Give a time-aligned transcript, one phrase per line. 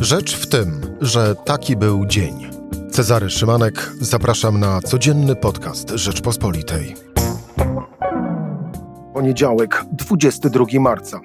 [0.00, 2.50] Rzecz w tym, że taki był dzień.
[2.90, 6.94] Cezary Szymanek, zapraszam na codzienny podcast Rzeczpospolitej.
[9.14, 11.20] Poniedziałek, 22 marca.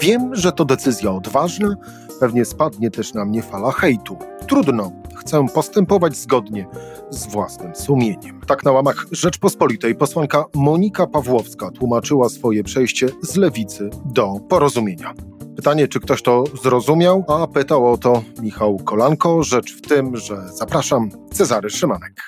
[0.00, 1.74] Wiem, że to decyzja odważna,
[2.20, 4.16] pewnie spadnie też na mnie fala hejtu.
[4.46, 6.66] Trudno, chcę postępować zgodnie
[7.10, 8.40] z własnym sumieniem.
[8.46, 15.14] Tak na łamach Rzeczpospolitej posłanka Monika Pawłowska tłumaczyła swoje przejście z lewicy do porozumienia.
[15.58, 19.42] Pytanie, czy ktoś to zrozumiał, a pytał o to Michał Kolanko.
[19.42, 22.22] Rzecz w tym, że zapraszam Cezary Szymanek.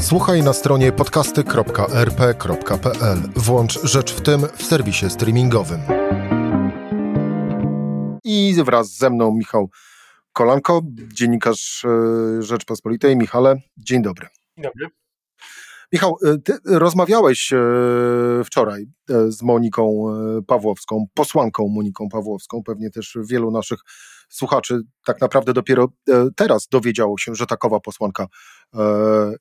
[0.00, 3.18] Słuchaj na stronie podcasty.rp.pl.
[3.36, 5.80] Włącz Rzecz w tym w serwisie streamingowym.
[8.24, 9.70] I wraz ze mną Michał
[10.32, 11.88] Kolanko, dziennikarz e,
[12.42, 13.16] Rzeczpospolitej.
[13.16, 14.26] Michale, dzień dobry.
[14.56, 15.03] Dzień dobry.
[15.92, 17.58] Michał, e, ty rozmawiałeś e,
[18.44, 18.86] wczoraj
[19.28, 20.04] z Moniką
[20.46, 22.62] Pawłowską, posłanką Moniką Pawłowską.
[22.62, 23.78] Pewnie też wielu naszych
[24.28, 25.88] słuchaczy tak naprawdę dopiero
[26.36, 28.26] teraz dowiedziało się, że takowa posłanka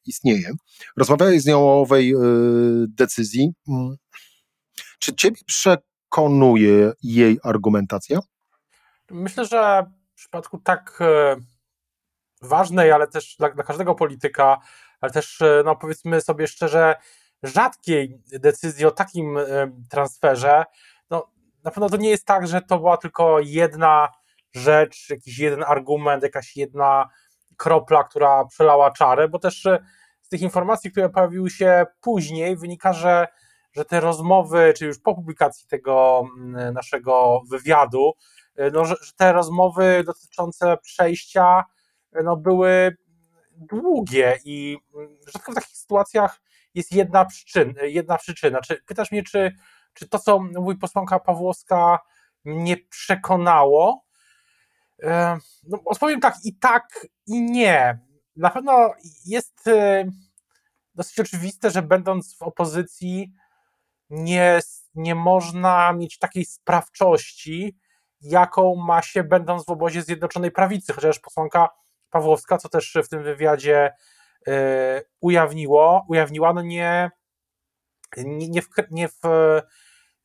[0.05, 0.51] istnieje.
[0.97, 2.13] Rozmawiałeś z nią o owej
[2.87, 3.53] decyzji.
[3.67, 3.95] Mm.
[4.99, 8.19] Czy ciebie przekonuje jej argumentacja?
[9.11, 11.35] Myślę, że w przypadku tak e,
[12.41, 14.57] ważnej, ale też dla, dla każdego polityka,
[15.03, 16.95] ale też, e, no powiedzmy sobie szczerze,
[17.43, 19.43] rzadkiej decyzji o takim e,
[19.89, 20.63] transferze,
[21.09, 21.31] no
[21.63, 24.09] na pewno to nie jest tak, że to była tylko jedna
[24.53, 27.09] rzecz, jakiś jeden argument, jakaś jedna
[27.57, 29.67] kropla, która przelała czarę, bo też
[30.21, 33.27] z tych informacji, które pojawiły się później, wynika, że,
[33.73, 36.23] że te rozmowy, czy już po publikacji tego
[36.73, 38.13] naszego wywiadu,
[38.55, 41.63] E, no, że, że te rozmowy dotyczące przejścia
[42.13, 42.97] e, no, były
[43.69, 46.41] długie i mm, rzadko w takich sytuacjach
[46.73, 48.61] jest jedna, przyczyn, jedna przyczyna.
[48.61, 49.55] Czy, pytasz mnie, czy,
[49.93, 51.99] czy to, co mówi posłanka Pawłowska,
[52.45, 54.05] mnie przekonało?
[55.03, 57.99] E, no, odpowiem tak i tak, i nie.
[58.35, 58.93] Na pewno
[59.25, 59.69] jest
[60.95, 63.33] dosyć oczywiste, że będąc w opozycji,
[64.09, 64.59] nie,
[64.95, 67.77] nie można mieć takiej sprawczości,
[68.21, 71.69] jaką ma się będąc w obozie Zjednoczonej Prawicy, chociaż posłanka
[72.13, 73.91] Pawłowska, co też w tym wywiadzie
[74.47, 77.11] e, ujawniło, ujawniła, no nie,
[78.17, 79.21] nie, nie, w, nie, w,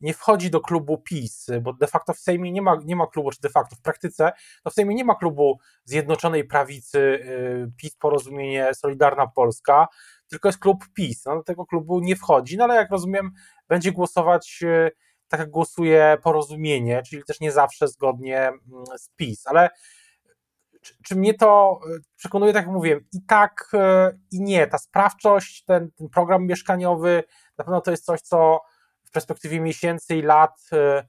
[0.01, 3.31] nie wchodzi do klubu PiS, bo de facto w Sejmie nie ma, nie ma klubu,
[3.31, 4.33] czy de facto w praktyce,
[4.65, 9.89] to w Sejmie nie ma klubu Zjednoczonej Prawicy e, PiS Porozumienie Solidarna Polska,
[10.29, 11.25] tylko jest klub PiS.
[11.25, 13.31] No, do tego klubu nie wchodzi, no ale jak rozumiem,
[13.69, 14.91] będzie głosować e,
[15.29, 18.61] tak jak głosuje porozumienie, czyli też nie zawsze zgodnie mm,
[18.99, 19.71] z PiS, ale
[20.89, 24.67] czy, czy mnie to e, przekonuje, tak jak mówiłem, i tak, e, i nie.
[24.67, 27.25] Ta sprawczość, ten, ten program mieszkaniowy,
[27.59, 28.61] na pewno to jest coś, co
[29.05, 31.07] w perspektywie miesięcy i lat, e,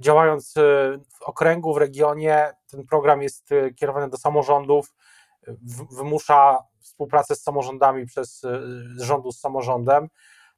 [0.00, 0.54] działając
[1.18, 4.94] w okręgu, w regionie, ten program jest kierowany do samorządów,
[5.90, 8.42] wymusza współpracę z samorządami przez
[8.96, 10.08] rządu z samorządem.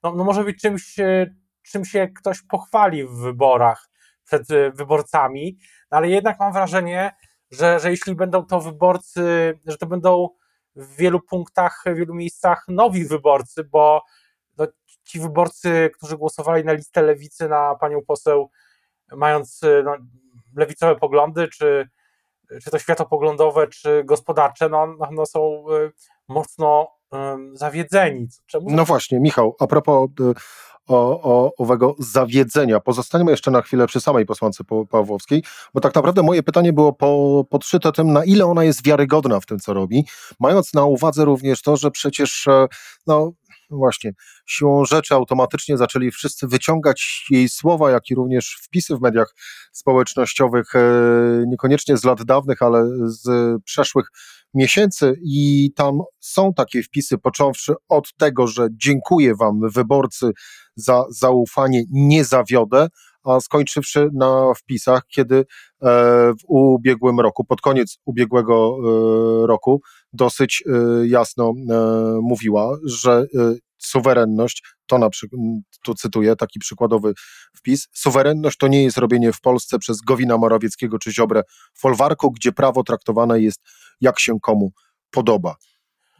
[0.02, 0.96] No, no może być czymś,
[1.62, 3.90] czym się ktoś pochwali w wyborach
[4.24, 5.58] przed wyborcami,
[5.90, 7.12] no ale jednak mam wrażenie,
[7.50, 10.28] że, że jeśli będą to wyborcy, że to będą
[10.76, 14.02] w wielu punktach, w wielu miejscach nowi wyborcy, bo
[14.58, 14.66] no,
[15.04, 18.50] ci wyborcy, którzy głosowali na listę lewicy na panią poseł,
[19.12, 19.96] mając no,
[20.56, 21.88] lewicowe poglądy, czy,
[22.64, 25.92] czy to światopoglądowe, czy gospodarcze, no, no, są y,
[26.28, 26.99] mocno
[27.52, 28.28] zawiedzeni.
[28.46, 28.66] Czemu?
[28.70, 30.10] No właśnie, Michał, a propos
[30.90, 32.80] o, o, owego zawiedzenia.
[32.80, 35.42] Pozostańmy jeszcze na chwilę przy samej posłance Pawłowskiej,
[35.74, 39.46] bo tak naprawdę moje pytanie było po, podszyte tym, na ile ona jest wiarygodna w
[39.46, 40.04] tym, co robi,
[40.40, 42.66] mając na uwadze również to, że przecież e,
[43.06, 43.32] no,
[43.70, 44.12] właśnie
[44.46, 49.34] siłą rzeczy automatycznie zaczęli wszyscy wyciągać jej słowa, jak i również wpisy w mediach
[49.72, 50.80] społecznościowych, e,
[51.46, 53.28] niekoniecznie z lat dawnych, ale z
[53.64, 54.06] przeszłych
[54.54, 60.30] miesięcy i tam są takie wpisy, począwszy od tego, że dziękuję wam wyborcy
[60.76, 62.88] za zaufanie, nie zawiodę,
[63.24, 65.44] a skończywszy na wpisach, kiedy e,
[66.32, 69.80] w ubiegłym roku, pod koniec ubiegłego e, roku,
[70.12, 71.52] dosyć e, jasno
[72.22, 73.26] mówiła, że
[73.80, 75.40] suwerenność, to na przykład,
[75.84, 77.12] tu cytuję taki przykładowy
[77.56, 81.42] wpis, suwerenność to nie jest robienie w Polsce przez Gowina Morawieckiego czy Ziobrę
[81.78, 83.60] folwarku, gdzie prawo traktowane jest
[84.00, 84.72] jak się komu
[85.10, 85.56] podoba.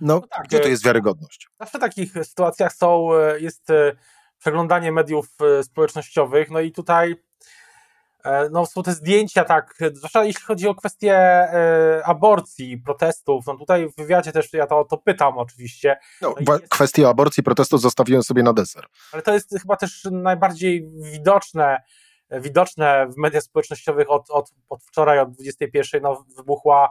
[0.01, 1.49] No, no tak, gdzie to jest wiarygodność?
[1.61, 3.09] Zawsze w takich sytuacjach są,
[3.39, 3.71] jest
[4.41, 6.51] przeglądanie mediów e, społecznościowych.
[6.51, 7.17] No i tutaj e,
[8.51, 13.47] no, są te zdjęcia, tak, zwłaszcza jeśli chodzi o kwestię e, aborcji, protestów.
[13.47, 15.99] No tutaj w wywiadzie też ja to, to pytam oczywiście.
[16.23, 16.69] No, no jest...
[16.69, 18.87] Kwestię aborcji, protestów zostawiłem sobie na deser.
[19.13, 21.83] Ale to jest chyba też najbardziej widoczne
[22.41, 26.91] widoczne w mediach społecznościowych od, od, od wczoraj, od 21, no, wybuchła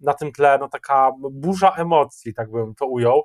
[0.00, 3.22] na tym tle no, taka burza emocji, tak bym to ujął.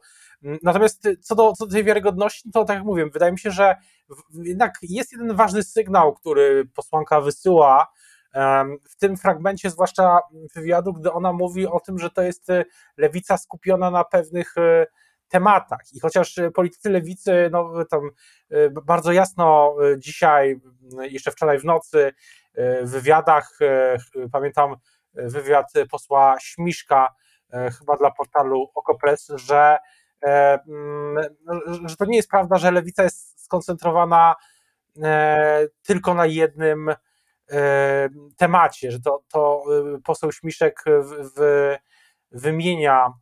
[0.63, 3.75] Natomiast co do, co do tej wiarygodności, to tak jak mówię, wydaje mi się, że
[4.34, 7.88] jednak jest jeden ważny sygnał, który posłanka wysyła
[8.90, 10.19] w tym fragmencie, zwłaszcza
[10.56, 12.48] wywiadu, gdy ona mówi o tym, że to jest
[12.98, 14.56] lewica skupiona na pewnych
[15.28, 15.80] tematach.
[15.94, 18.01] I chociaż politycy lewicy, no tam
[18.86, 20.62] bardzo jasno dzisiaj,
[21.01, 22.13] jeszcze wczoraj w nocy,
[22.81, 23.60] w wywiadach,
[24.31, 24.75] pamiętam
[25.13, 27.16] wywiad posła Śmiszka,
[27.80, 29.78] chyba dla portalu Okopres, że,
[31.86, 34.36] że to nie jest prawda, że lewica jest skoncentrowana
[35.81, 36.96] tylko na jednym
[38.38, 39.64] temacie, że to, to
[40.04, 41.75] poseł Śmiszek w, w,
[42.31, 43.14] wymienia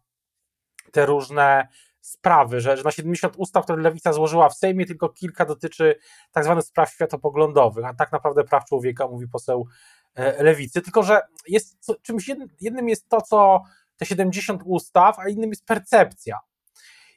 [0.92, 1.68] te różne
[2.02, 5.96] sprawy, że, że na 70 ustaw, które Lewica złożyła w Sejmie, tylko kilka dotyczy
[6.32, 9.68] tak zwanych spraw światopoglądowych, a tak naprawdę praw człowieka, mówi poseł
[10.16, 12.32] e, Lewicy, tylko że jest czymś
[12.62, 13.62] jednym jest to, co
[13.98, 16.40] te 70 ustaw, a innym jest percepcja.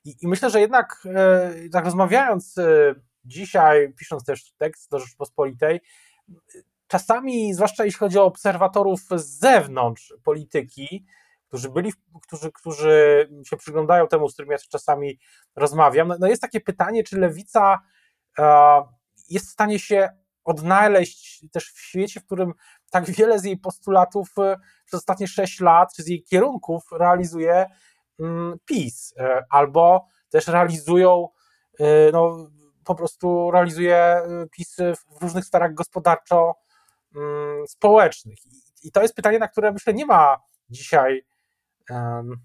[0.05, 5.81] I, i myślę, że jednak e, tak rozmawiając e, dzisiaj, pisząc też tekst do Rzeczpospolitej,
[6.87, 11.07] czasami, zwłaszcza jeśli chodzi o obserwatorów z zewnątrz polityki,
[11.49, 11.93] którzy byli,
[12.23, 15.19] którzy, którzy się przyglądają temu, z którymi ja czasami
[15.57, 16.09] rozmawiam.
[16.09, 17.83] No, no jest takie pytanie, czy lewica
[18.39, 18.45] e,
[19.29, 20.09] jest w stanie się
[20.45, 22.53] odnaleźć też w świecie, w którym
[22.91, 27.67] tak wiele z jej postulatów e, przez ostatnie sześć lat, czy z jej kierunków realizuje
[28.65, 31.29] PiS, e, albo też realizują,
[32.13, 32.51] no
[32.85, 34.77] po prostu realizuje PiS
[35.21, 38.39] w różnych sferach gospodarczo-społecznych.
[38.47, 40.37] Mm, I to jest pytanie, na które myślę nie ma
[40.71, 41.25] dzisiaj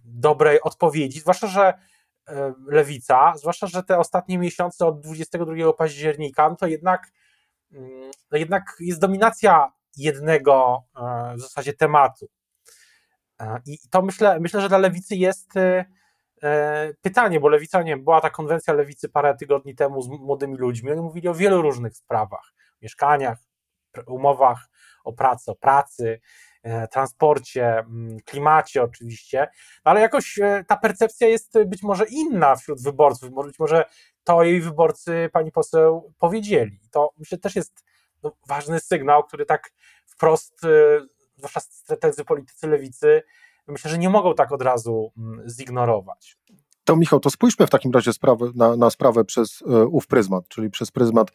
[0.04, 1.74] dobrej odpowiedzi, zwłaszcza, że
[2.68, 7.12] lewica, zwłaszcza, że te ostatnie miesiące od 22 października, no to jednak,
[7.72, 12.30] mm, no jednak jest dominacja jednego e, w zasadzie tematu.
[13.66, 15.86] I to myślę, myślę, że dla lewicy jest e,
[17.02, 21.02] pytanie, bo lewica, nie była ta konwencja lewicy parę tygodni temu z młodymi ludźmi, oni
[21.02, 23.38] mówili o wielu różnych sprawach, mieszkaniach,
[24.08, 24.70] umowach
[25.04, 26.20] o pracę, o pracy,
[26.64, 29.48] E, transporcie, mm, klimacie oczywiście,
[29.86, 33.86] no ale jakoś e, ta percepcja jest być może inna wśród wyborców, być może
[34.24, 36.80] to jej wyborcy pani poseł powiedzieli.
[36.92, 37.86] To myślę też jest
[38.24, 39.72] no, ważny sygnał, który tak
[40.06, 40.68] wprost, e,
[41.40, 43.22] zwłaszcza strategzy politycy lewicy,
[43.68, 46.38] myślę, że nie mogą tak od razu mm, zignorować.
[46.84, 50.48] To Michał, to spójrzmy w takim razie sprawy, na, na sprawę przez e, ów pryzmat,
[50.48, 51.32] czyli przez pryzmat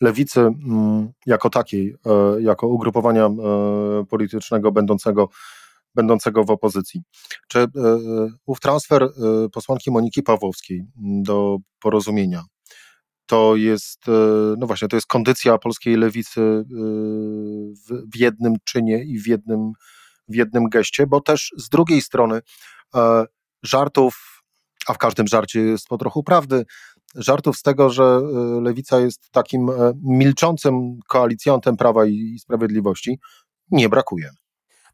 [0.00, 3.30] lewicy mm, jako takiej, e, jako ugrupowania e,
[4.08, 5.28] politycznego będącego,
[5.94, 7.02] będącego w opozycji.
[7.48, 7.66] Czy
[8.46, 9.08] ów transfer
[9.52, 10.84] posłanki Moniki Pawłowskiej
[11.22, 12.42] do porozumienia
[13.28, 14.04] to jest,
[14.58, 16.40] no właśnie, to jest kondycja polskiej lewicy
[17.86, 19.72] w, w jednym czynie i w jednym,
[20.28, 22.40] w jednym geście, bo też z drugiej strony
[23.62, 24.38] żartów
[24.88, 26.64] a w każdym żarcie jest po trochu prawdy,
[27.14, 28.20] żartów z tego, że e,
[28.60, 33.18] lewica jest takim e, milczącym koalicjontem Prawa i Sprawiedliwości,
[33.70, 34.30] nie brakuje.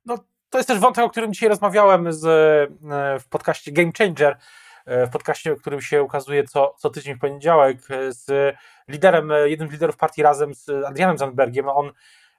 [0.07, 0.19] No,
[0.51, 4.39] to jest też wątek, o którym dzisiaj rozmawiałem z, e, w podcaście Game Changer,
[4.87, 7.79] w podcaście, którym się ukazuje co, co tydzień w poniedziałek,
[8.09, 8.55] z
[8.89, 11.69] liderem, jednym z liderów partii razem z Adrianem Zandbergiem.
[11.69, 11.93] On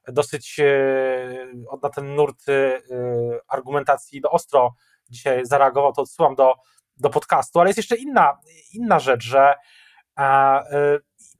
[0.07, 0.61] dosyć
[1.83, 2.45] na ten nurt
[3.47, 4.75] argumentacji do ostro
[5.09, 6.53] dzisiaj zareagował, to odsyłam do
[6.97, 8.37] do podcastu, ale jest jeszcze inna,
[8.73, 9.55] inna rzecz, że
[10.15, 10.63] a,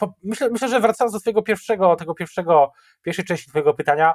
[0.01, 4.13] y, myślę, myślę, że wracając do twojego pierwszego, tego pierwszego, pierwszej części twojego pytania,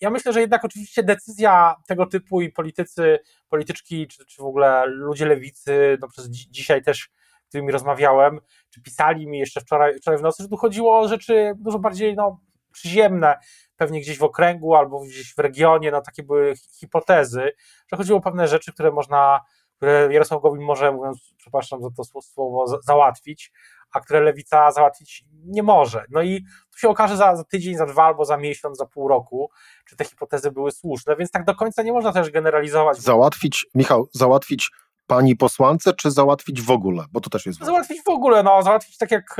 [0.00, 3.18] ja, myślę, że jednak oczywiście decyzja tego typu i politycy,
[3.48, 7.10] polityczki, czy, czy w ogóle ludzie lewicy, no przez dzi dzisiaj też,
[7.44, 11.08] z którymi rozmawiałem, czy pisali mi jeszcze wczoraj, wczoraj w nocy, że tu chodziło o
[11.08, 12.40] rzeczy dużo bardziej no,
[12.72, 13.38] przyziemne,
[13.76, 17.52] pewnie gdzieś w okręgu albo gdzieś w regionie, no takie były hipotezy,
[17.92, 19.40] że chodziło o pewne rzeczy, które można
[19.80, 23.52] które Jarosław Gowin może, mówiąc, przepraszam za to słowo, załatwić,
[23.92, 26.04] a które lewica załatwić nie może.
[26.10, 29.08] No i tu się okaże za, za, tydzień, za dwa albo za miesiąc, za pół
[29.08, 29.50] roku,
[29.88, 32.98] czy te hipotezy były słuszne, więc tak do końca nie można też generalizować.
[32.98, 34.70] Załatwić, Michał, załatwić
[35.06, 37.04] pani posłance, czy załatwić w ogóle?
[37.12, 37.64] Bo to też jest.
[37.64, 39.36] Załatwić w ogóle, no, załatwić tak jak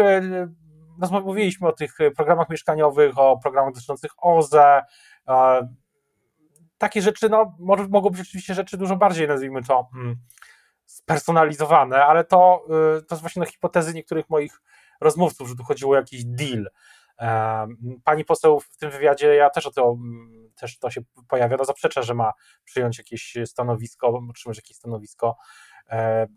[0.99, 4.83] no, mówiliśmy o tych programach mieszkaniowych, o programach dotyczących OZE,
[6.81, 10.17] takie rzeczy, no, może, mogą być oczywiście rzeczy dużo bardziej, nazwijmy to, mm,
[10.85, 12.65] spersonalizowane, ale to,
[12.99, 14.63] y, to jest właśnie na hipotezy niektórych moich
[15.01, 16.71] rozmówców, że tu chodziło o jakiś deal.
[18.05, 21.65] Pani poseł w tym wywiadzie, ja też o to, mm, też to się pojawia, no
[21.65, 22.33] zaprzecza, że ma
[22.65, 25.37] przyjąć jakieś stanowisko, otrzymać jakieś stanowisko.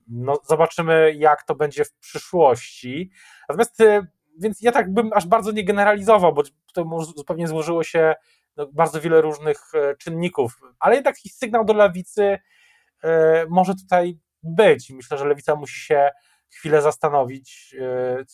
[0.08, 3.12] No zobaczymy, jak to będzie w przyszłości.
[3.50, 4.08] Natomiast y,
[4.40, 6.84] więc ja tak bym aż bardzo nie generalizował, bo tutaj
[7.16, 8.16] zupełnie złożyło się
[8.58, 12.38] no, bardzo wiele różnych czynników, ale jednak jakiś sygnał do lewicy
[13.50, 14.90] może tutaj być.
[14.90, 16.10] Myślę, że lewica musi się
[16.52, 17.76] chwilę zastanowić,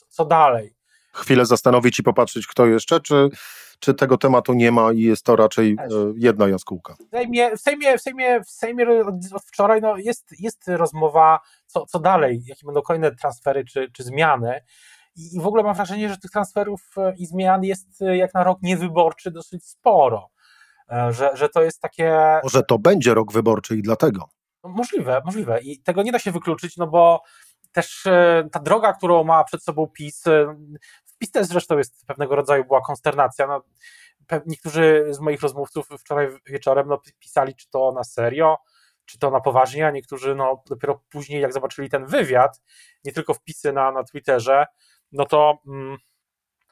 [0.10, 0.80] co dalej
[1.14, 3.30] chwilę zastanowić i popatrzeć, kto jeszcze, czy,
[3.80, 5.78] czy tego tematu nie ma i jest to raczej.
[5.80, 6.94] E, jedna jaskółka?
[6.94, 11.86] W Sejmie, w Sejmie, w Sejmie, w Sejmie od wczoraj no jest, jest rozmowa, co,
[11.86, 14.62] co dalej, jakie będą kolejne transfery czy, czy zmiany.
[15.20, 18.44] I, w ogóle mam wrażenie, że tych transferów e, i zmian jest e, jak na
[18.44, 20.30] rok niewyborczy dosyć sporo.
[21.10, 22.40] Że, że to jest takie.
[22.44, 24.30] Może to będzie rok wyborczy i dlatego.
[24.64, 25.62] No możliwe, możliwe.
[25.62, 27.22] I tego nie da się wykluczyć, no bo
[27.72, 28.04] też
[28.52, 30.24] ta droga, którą ma przed sobą PiS,
[31.20, 33.48] PiS też zresztą jest pewnego rodzaju była konsternacja.
[33.48, 33.64] No,
[34.46, 38.58] niektórzy z moich rozmówców wczoraj wieczorem no, pisali, czy to na serio,
[39.06, 42.62] czy to na poważnie, a niektórzy no, dopiero później, jak zobaczyli ten wywiad,
[43.06, 44.66] nie tylko wpisy na, na Twitterze,
[45.12, 45.98] no to mm,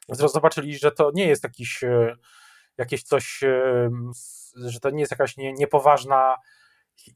[0.08, 2.16] zobaczyli, że to nie jest jakiś, e,
[2.78, 3.90] jakieś coś, e,
[4.56, 6.36] że to nie jest jakaś nie, niepoważna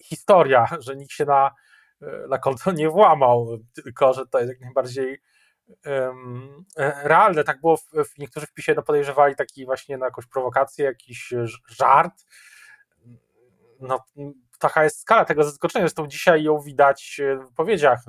[0.04, 1.50] historia, że nikt się na,
[2.02, 5.22] e, na konto nie włamał, tylko że to jest jak najbardziej
[5.86, 6.12] E,
[7.04, 7.44] realne.
[7.44, 11.34] Tak było, w, niektórzy w PiSie no podejrzewali taki właśnie na jakąś prowokację, jakiś
[11.68, 12.24] żart.
[13.80, 14.04] No,
[14.58, 15.82] taka jest skala tego zaskoczenia.
[15.82, 18.00] Zresztą dzisiaj ją widać w wypowiedziach,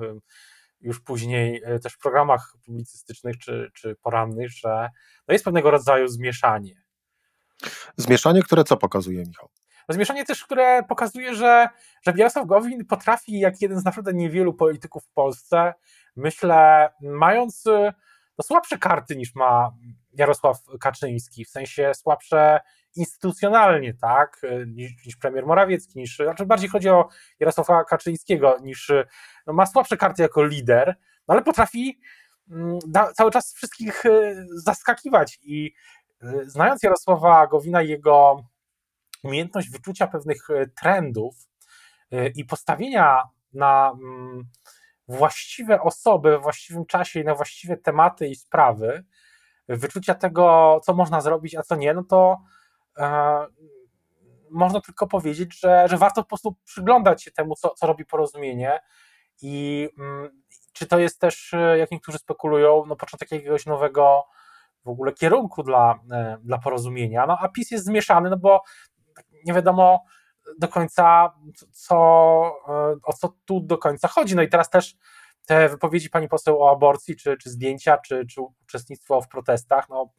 [0.84, 4.90] już później e, też w programach publicystycznych czy, czy porannych, że
[5.28, 6.82] no jest pewnego rodzaju zmieszanie.
[7.96, 9.48] Zmieszanie, które co pokazuje, Michał?
[9.88, 11.68] Zmieszanie też, które pokazuje, że,
[12.06, 15.74] że Jarosław Gowin potrafi, jak jeden z naprawdę niewielu polityków w Polsce,
[16.16, 17.92] myślę, mając y,
[18.38, 19.72] no, słabsze karty niż ma
[20.12, 22.60] Jarosław Kaczyński, w sensie słabsze
[22.96, 27.08] instytucjonalnie, tak, y, niż, niż premier Morawiecki, niż, znaczy bardziej chodzi o
[27.40, 28.92] Jarosława Kaczyńskiego, niż
[29.46, 30.96] no, ma słabsze karty jako lider,
[31.28, 32.00] no, ale potrafi
[32.50, 35.74] mm, da, cały czas wszystkich y, zaskakiwać i
[36.46, 38.44] znając Jarosława Gowina jego
[39.22, 40.48] umiejętność wyczucia pewnych
[40.80, 41.34] trendów
[42.34, 43.22] i postawienia
[43.52, 44.44] na mm,
[45.08, 49.04] właściwe osoby w właściwym czasie i na właściwe tematy i sprawy,
[49.68, 52.42] wyczucia tego, co można zrobić, a co nie, no to e,
[54.50, 58.80] można tylko powiedzieć, że, że warto po prostu przyglądać się temu, co, co robi porozumienie
[59.42, 64.24] i mm, czy to jest też, e, jak niektórzy spekulują, no początek jakiegoś nowego
[64.84, 67.26] w ogóle kierunku dla, e, dla porozumienia.
[67.26, 68.62] No a PiS jest zmieszany, no bo
[69.44, 70.04] nie wiadomo,
[70.58, 71.34] do końca,
[71.72, 71.96] co,
[72.68, 74.36] e, o co tu do końca chodzi.
[74.36, 74.96] No i teraz też
[75.46, 80.12] te wypowiedzi pani poseł o aborcji, czy, czy zdjęcia, czy, czy uczestnictwo w protestach, no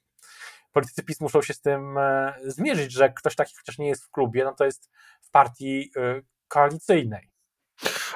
[0.75, 4.12] politycy PiS muszą się z tym e, zmierzyć, że ktoś taki chociaż nie jest w
[4.12, 4.89] klubie, no to jest
[5.22, 7.32] w partii e, koalicyjnej.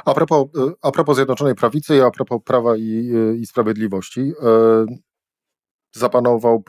[0.06, 0.48] A propos,
[0.82, 4.34] a propos Zjednoczonej Prawicy i a propos Prawa i, i Sprawiedliwości,
[5.92, 6.64] zapanował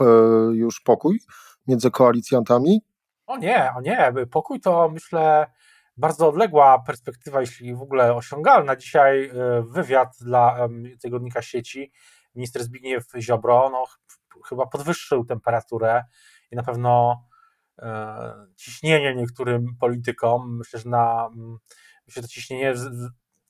[0.52, 1.20] już pokój
[1.66, 2.80] między koalicjantami?
[3.26, 5.47] O nie, o nie, pokój to myślę
[5.97, 8.76] bardzo odległa perspektywa, jeśli w ogóle osiągalna.
[8.76, 9.32] Dzisiaj e,
[9.62, 10.68] wywiad dla
[11.02, 11.92] tygodnika sieci
[12.35, 13.85] minister Zbigniew Ziobro no,
[14.49, 16.04] chyba podwyższył temperaturę
[16.50, 17.22] i na pewno
[17.78, 20.58] e, ciśnienie niektórym politykom.
[20.58, 21.30] Myślę, że na
[22.06, 22.75] myślę, że to ciśnienie,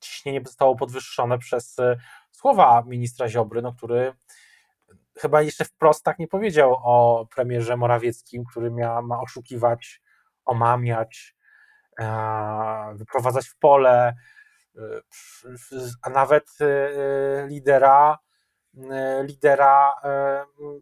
[0.00, 1.96] ciśnienie zostało podwyższone przez e,
[2.32, 4.12] słowa ministra Ziobry, no, który
[5.18, 10.02] chyba jeszcze wprost tak nie powiedział o premierze Morawieckim, który mia, ma oszukiwać,
[10.44, 11.37] omamiać,
[12.00, 14.14] e, wyprowadzać w pole,
[16.02, 16.58] a nawet
[17.49, 18.18] lidera
[19.23, 19.93] lidera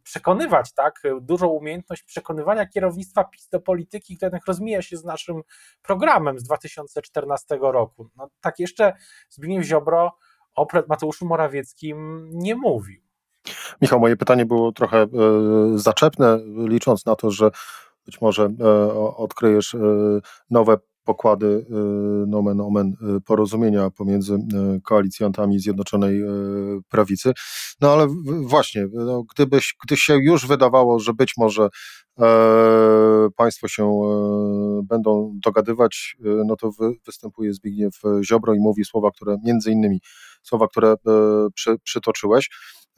[0.03, 1.03] przekonywać, tak?
[1.21, 5.43] Dużą umiejętność przekonywania kierownictwa PiS do polityki, która jednak rozmija się z naszym
[5.83, 8.09] programem z 2014 roku.
[8.17, 8.93] No, tak jeszcze
[9.29, 10.13] Zbigniew Ziobro
[10.55, 13.01] o Mateuszu Morawieckim nie mówił.
[13.83, 15.09] Michał, moje pytanie było trochę e,
[15.75, 17.51] zaczepne, licząc na to, że
[18.07, 19.79] być może e, odkryjesz e,
[20.51, 21.67] nowe pokłady
[22.27, 24.39] nomen omen porozumienia pomiędzy
[24.85, 26.23] koalicjantami Zjednoczonej
[26.89, 27.33] Prawicy.
[27.81, 28.07] No ale
[28.43, 31.69] właśnie, no, gdybyś, gdy się już wydawało, że być może
[32.19, 39.11] e, państwo się e, będą dogadywać, no to wy, występuje Zbigniew Ziobro i mówi słowa,
[39.11, 40.01] które między innymi
[40.43, 40.97] słowa, które e,
[41.55, 42.51] przy, przytoczyłeś.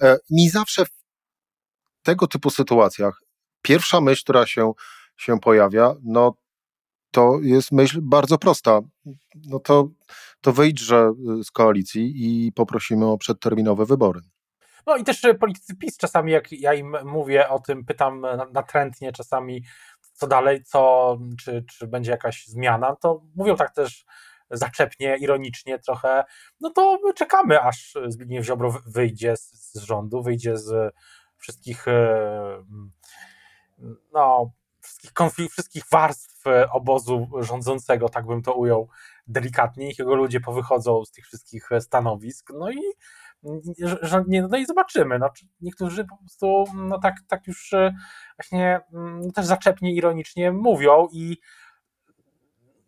[0.03, 0.91] E, mi zawsze w
[2.03, 3.21] tego typu sytuacjach
[3.63, 4.73] pierwsza myśl, która się,
[5.17, 6.35] się pojawia, no
[7.11, 8.81] to jest myśl bardzo prosta.
[9.35, 9.89] No to,
[10.41, 14.21] to wyjdźże y, z koalicji i poprosimy o przedterminowe wybory.
[14.87, 19.65] No i też politycy PiS czasami, jak ja im mówię o tym, pytam natrętnie czasami,
[20.13, 24.05] co dalej, co, czy, czy będzie jakaś zmiana, to mówią tak też
[24.51, 26.25] zaczepnie, ironicznie trochę,
[26.61, 30.95] no to my czekamy, aż Zbigniew Ziobro wyjdzie z, z rządu, wyjdzie z
[31.37, 31.87] wszystkich
[34.13, 34.53] no,
[35.01, 38.89] wszystkich, konflikt, wszystkich warstw obozu rządzącego, tak bym to ujął
[39.27, 42.81] delikatnie, jego ludzie powychodzą z tych wszystkich stanowisk, no i
[44.51, 45.19] no i zobaczymy.
[45.19, 45.31] No,
[45.61, 47.71] niektórzy po prostu no tak, tak już
[48.39, 51.39] właśnie no też zaczepnie, ironicznie mówią i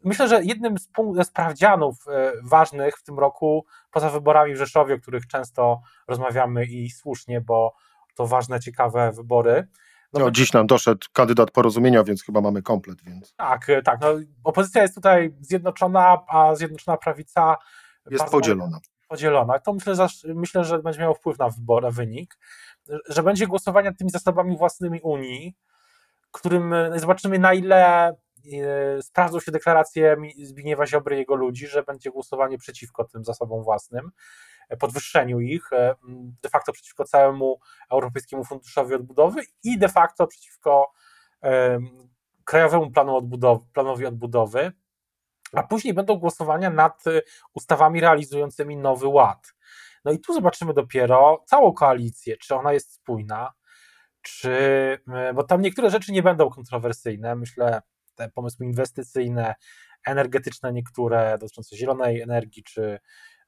[0.04, 4.94] myślę, że jednym z punktów sprawdzianów e, ważnych w tym roku, poza wyborami w Rzeszowie,
[4.94, 7.74] o których często rozmawiamy i słusznie, bo
[8.14, 9.68] to ważne, ciekawe wybory.
[10.12, 13.02] No, no dziś nam doszedł kandydat porozumienia, więc chyba mamy komplet.
[13.02, 13.34] Więc.
[13.34, 14.00] Tak, e, tak.
[14.00, 14.08] No,
[14.44, 17.56] opozycja jest tutaj zjednoczona, a zjednoczona prawica
[18.10, 18.80] jest podzielona.
[19.08, 19.58] Podzielona.
[19.58, 22.38] To myślę, myślę, że będzie miało wpływ na wybor, na wynik,
[23.08, 25.54] że będzie głosowanie nad tymi zasobami własnymi Unii,
[26.30, 28.12] którym e, zobaczymy na ile
[28.52, 33.62] E, sprawdzą się deklaracje Zbigniewa Ziobry i jego ludzi, że będzie głosowanie przeciwko tym zasobom
[33.62, 34.10] własnym,
[34.76, 35.94] podwyższeniu ich, e,
[36.42, 37.60] de facto przeciwko całemu
[37.90, 40.92] Europejskiemu Funduszowi Odbudowy i de facto przeciwko
[42.44, 44.72] Krajowemu Planu Odbudowy, Planowi Odbudowy,
[45.52, 47.04] a później będą głosowania nad
[47.54, 49.54] ustawami realizującymi Nowy Ład.
[50.04, 53.52] No i tu zobaczymy dopiero całą koalicję, czy ona jest spójna,
[54.22, 54.98] czy,
[55.34, 57.82] bo tam niektóre rzeczy nie będą kontrowersyjne, myślę,
[58.14, 59.54] te pomysły inwestycyjne,
[60.06, 62.98] energetyczne niektóre dotyczące zielonej energii czy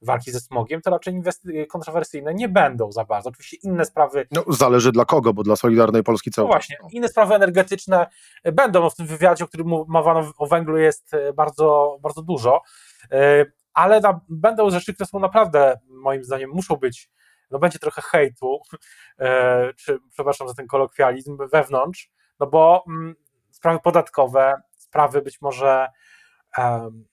[0.05, 1.21] walki ze smogiem, to raczej
[1.69, 3.29] kontrowersyjne nie będą za bardzo.
[3.29, 4.27] Oczywiście inne sprawy.
[4.31, 8.07] No, zależy dla kogo, bo dla Solidarnej Polski cały no właśnie, inne sprawy energetyczne
[8.53, 8.81] będą.
[8.81, 12.61] No w tym wywiadzie, o którym mowano o węglu, jest e, bardzo, bardzo dużo,
[13.11, 17.09] e, ale na, będą rzeczy, które są naprawdę, moim zdaniem, muszą być.
[17.51, 18.59] No będzie trochę hejtu,
[19.19, 23.15] e, czy przepraszam za ten kolokwializm, wewnątrz, no bo mm,
[23.51, 25.87] sprawy podatkowe, sprawy być może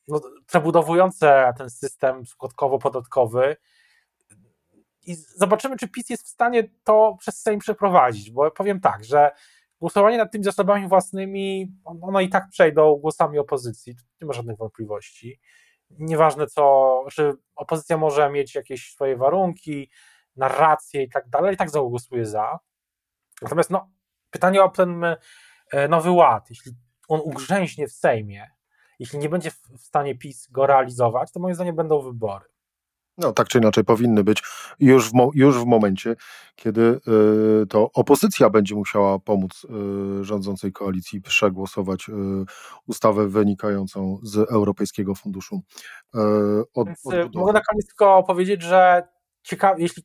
[0.09, 3.57] no, przebudowujące ten system składkowo-podatkowy.
[5.07, 9.31] I zobaczymy, czy PiS jest w stanie to przez Sejm przeprowadzić, bo powiem tak, że
[9.81, 15.41] głosowanie nad tymi zasobami własnymi, one i tak przejdą głosami opozycji, nie ma żadnych wątpliwości.
[15.91, 19.91] Nieważne co, czy opozycja może mieć jakieś swoje warunki,
[20.37, 22.59] narracje i tak dalej, i tak zagłosuje za.
[23.43, 23.91] Natomiast no,
[24.31, 25.17] pytanie o ten
[25.73, 26.73] E, Nowy Ład, jeśli
[27.09, 28.50] on ugrzęźnie w Sejmie,
[29.02, 32.45] jeśli nie będzie w stanie PiS go realizować, to moim zdaniem będą wybory.
[33.19, 34.43] No, tak czy inaczej powinny być
[34.80, 36.17] już w, już w momencie,
[36.56, 37.00] kiedy
[37.62, 39.65] y, to opozycja będzie musiała pomóc
[40.21, 42.12] y, rządzącej koalicji przegłosować y,
[42.86, 45.62] ustawę wynikającą z Europejskiego Funduszu
[46.75, 49.08] od, Więc, Mogę na koniec tylko powiedzieć, że
[49.43, 50.02] ciekawe, jeśli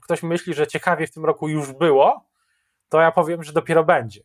[0.00, 2.30] ktoś myśli, że ciekawie w tym roku już było,
[2.88, 4.20] to ja powiem, że dopiero będzie.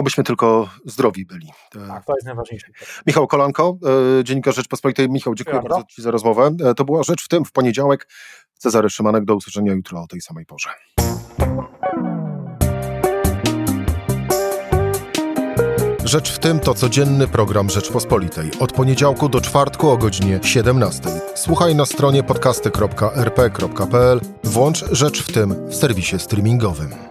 [0.00, 1.46] Obyśmy tylko zdrowi byli.
[1.70, 2.66] Tak, to jest najważniejsze.
[3.06, 3.78] Michał Kolanko,
[4.20, 5.10] e, Dziennikarz Rzeczpospolitej.
[5.10, 6.50] Michał, dziękuję bardzo Ci za rozmowę.
[6.64, 8.08] E, to była Rzecz w tym w poniedziałek.
[8.54, 10.70] Cezary Szymanek, do usłyszenia jutro o tej samej porze.
[16.04, 18.50] Rzecz w tym to codzienny program Rzeczpospolitej.
[18.60, 21.02] Od poniedziałku do czwartku o godzinie 17.
[21.34, 24.20] Słuchaj na stronie podcasty.rp.pl.
[24.44, 27.09] Włącz Rzecz w tym w serwisie streamingowym.